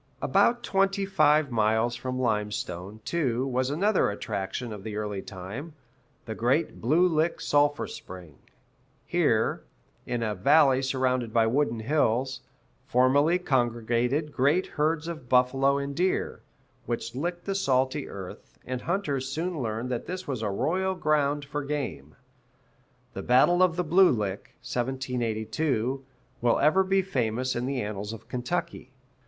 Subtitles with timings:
[0.19, 5.73] About twenty five miles from Limestone, too, was another attraction of the early time,
[6.25, 8.39] the great Blue Lick sulphur spring;
[9.05, 9.61] here,
[10.07, 12.41] in a valley surrounded by wooded hills,
[12.87, 16.41] formerly congregated great herds of buffalo and deer,
[16.87, 21.45] which licked the salty earth, and hunters soon learned that this was a royal ground
[21.45, 22.15] for game.
[23.13, 26.03] The Battle of the Blue Lick (1782)
[26.41, 28.93] will ever be famous in the annals of Kentucky.